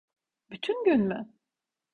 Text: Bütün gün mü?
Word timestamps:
Bütün 0.51 0.85
gün 0.85 1.01
mü? 1.01 1.29